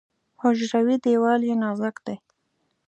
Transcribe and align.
حجروي 0.41 0.95
دیوال 1.03 1.41
یې 1.49 1.55
نازک 1.63 1.95
دی. 2.05 2.15